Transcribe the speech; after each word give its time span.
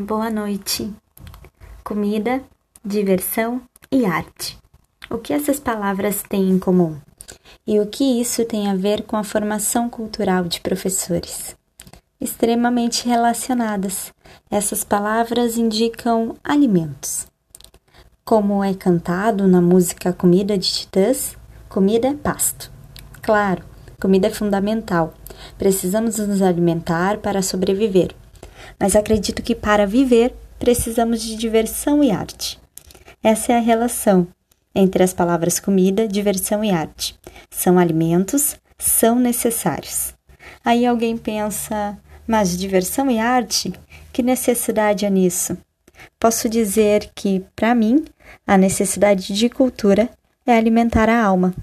Boa 0.00 0.30
noite. 0.30 0.90
Comida, 1.84 2.42
diversão 2.82 3.60
e 3.92 4.06
arte. 4.06 4.56
O 5.10 5.18
que 5.18 5.30
essas 5.30 5.60
palavras 5.60 6.22
têm 6.26 6.48
em 6.48 6.58
comum? 6.58 6.96
E 7.66 7.78
o 7.78 7.86
que 7.86 8.18
isso 8.18 8.42
tem 8.46 8.70
a 8.70 8.74
ver 8.74 9.02
com 9.02 9.14
a 9.18 9.22
formação 9.22 9.90
cultural 9.90 10.44
de 10.44 10.58
professores? 10.62 11.54
Extremamente 12.18 13.06
relacionadas. 13.06 14.10
Essas 14.50 14.84
palavras 14.84 15.58
indicam 15.58 16.34
alimentos. 16.42 17.26
Como 18.24 18.64
é 18.64 18.72
cantado 18.72 19.46
na 19.46 19.60
música 19.60 20.14
Comida 20.14 20.56
de 20.56 20.72
Titãs, 20.72 21.36
comida 21.68 22.08
é 22.08 22.14
pasto. 22.14 22.72
Claro, 23.20 23.62
comida 24.00 24.28
é 24.28 24.30
fundamental. 24.30 25.12
Precisamos 25.58 26.16
nos 26.16 26.40
alimentar 26.40 27.18
para 27.18 27.42
sobreviver 27.42 28.14
mas 28.78 28.96
acredito 28.96 29.42
que 29.42 29.54
para 29.54 29.86
viver 29.86 30.34
precisamos 30.58 31.22
de 31.22 31.36
diversão 31.36 32.02
e 32.04 32.10
arte. 32.10 32.58
Essa 33.22 33.52
é 33.52 33.56
a 33.56 33.60
relação 33.60 34.26
entre 34.74 35.02
as 35.02 35.12
palavras 35.12 35.58
comida, 35.58 36.06
diversão 36.06 36.64
e 36.64 36.70
arte. 36.70 37.18
São 37.50 37.78
alimentos, 37.78 38.56
são 38.78 39.18
necessários. 39.18 40.14
Aí 40.64 40.86
alguém 40.86 41.16
pensa, 41.16 41.98
mas 42.26 42.56
diversão 42.56 43.10
e 43.10 43.18
arte? 43.18 43.72
Que 44.12 44.22
necessidade 44.22 45.04
há 45.04 45.10
nisso? 45.10 45.56
Posso 46.18 46.48
dizer 46.48 47.10
que, 47.14 47.44
para 47.54 47.74
mim, 47.74 48.04
a 48.46 48.56
necessidade 48.56 49.34
de 49.34 49.48
cultura 49.48 50.08
é 50.46 50.56
alimentar 50.56 51.08
a 51.08 51.22
alma. 51.22 51.54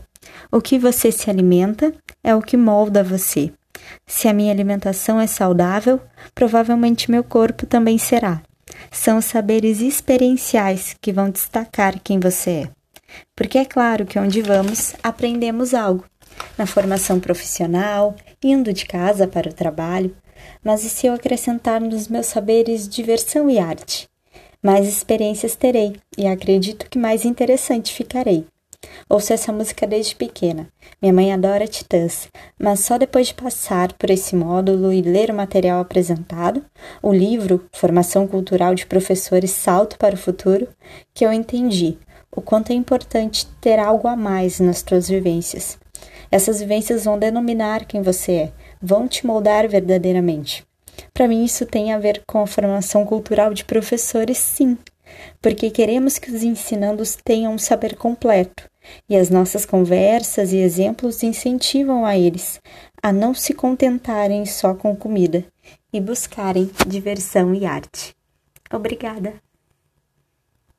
O 0.52 0.62
que 0.62 0.77
você 0.77 1.12
se 1.12 1.29
alimenta 1.29 1.93
é 2.23 2.35
o 2.35 2.41
que 2.41 2.57
molda 2.57 3.04
você. 3.04 3.52
Se 4.05 4.27
a 4.27 4.34
minha 4.34 4.52
alimentação 4.52 5.20
é 5.20 5.27
saudável, 5.27 6.00
provavelmente 6.34 7.12
meu 7.12 7.23
corpo 7.23 7.66
também 7.66 7.98
será. 7.98 8.41
São 8.91 9.22
saberes 9.22 9.82
experienciais 9.82 10.96
que 11.02 11.12
vão 11.12 11.29
destacar 11.29 11.99
quem 12.04 12.20
você 12.20 12.49
é. 12.49 12.70
Porque 13.35 13.57
é 13.57 13.66
claro 13.66 14.05
que 14.05 14.20
onde 14.20 14.41
vamos, 14.41 14.96
aprendemos 15.02 15.74
algo. 15.74 16.05
Na 16.57 16.66
formação 16.66 17.20
profissional, 17.20 18.16
indo 18.44 18.74
de 18.74 18.85
casa 18.85 19.27
para 19.27 19.49
o 19.49 19.54
trabalho. 19.54 20.16
Mas 20.63 20.84
e 20.84 20.90
se 20.90 21.07
eu 21.07 21.13
acrescentar 21.13 21.82
nos 21.82 22.07
meus 22.07 22.27
saberes 22.27 22.88
diversão 22.88 23.49
e 23.49 23.57
arte? 23.57 24.07
Mais 24.62 24.88
experiências 24.88 25.55
terei 25.55 25.96
e 26.18 26.27
acredito 26.27 26.90
que 26.90 26.99
mais 26.99 27.26
interessante 27.26 27.94
ficarei. 27.94 28.46
Ouço 29.09 29.34
essa 29.34 29.51
música 29.51 29.85
desde 29.85 30.15
pequena. 30.15 30.67
Minha 31.01 31.13
mãe 31.13 31.34
adora 31.34 31.67
Titãs, 31.67 32.27
mas 32.59 32.81
só 32.81 32.98
depois 32.98 33.27
de 33.27 33.34
passar 33.34 33.93
por 33.93 34.09
esse 34.09 34.35
módulo 34.35 34.91
e 34.91 35.01
ler 35.01 35.29
o 35.29 35.35
material 35.35 35.79
apresentado, 35.79 36.63
o 37.01 37.13
livro 37.13 37.65
Formação 37.73 38.27
Cultural 38.27 38.73
de 38.76 38.85
Professores 38.85 39.51
Salto 39.51 39.98
para 39.98 40.15
o 40.15 40.17
Futuro, 40.17 40.67
que 41.13 41.26
eu 41.26 41.31
entendi 41.31 41.98
o 42.35 42.41
quanto 42.41 42.71
é 42.71 42.76
importante 42.76 43.48
ter 43.62 43.79
algo 43.79 44.07
a 44.07 44.15
mais 44.15 44.59
nas 44.59 44.81
tuas 44.81 45.07
vivências. 45.07 45.77
Essas 46.29 46.59
vivências 46.59 47.05
vão 47.05 47.17
denominar 47.17 47.85
quem 47.85 48.01
você 48.01 48.32
é, 48.32 48.51
vão 48.82 49.07
te 49.07 49.26
moldar 49.26 49.67
verdadeiramente. 49.67 50.65
Para 51.13 51.27
mim, 51.27 51.43
isso 51.43 51.65
tem 51.65 51.93
a 51.93 51.99
ver 51.99 52.21
com 52.27 52.41
a 52.41 52.48
formação 52.48 53.05
cultural 53.05 53.54
de 53.54 53.63
professores, 53.63 54.37
sim, 54.37 54.77
porque 55.41 55.70
queremos 55.70 56.17
que 56.17 56.32
os 56.32 56.43
ensinandos 56.43 57.17
tenham 57.23 57.54
um 57.54 57.57
saber 57.57 57.95
completo, 57.95 58.70
e 59.10 59.16
as 59.16 59.30
nossas 59.30 59.66
conversas 59.66 60.54
e 60.54 60.57
exemplos 60.57 61.24
incentivam 61.24 62.05
a 62.05 62.18
eles 62.18 62.60
a 63.02 63.12
não 63.12 63.34
se 63.34 63.54
contentarem 63.54 64.46
só 64.46 64.74
com 64.74 64.96
comida 64.96 65.46
e 65.94 66.02
buscarem 66.02 66.69
diversão 66.85 67.53
e 67.53 67.66
arte. 67.66 68.16
Obrigada! 68.72 69.47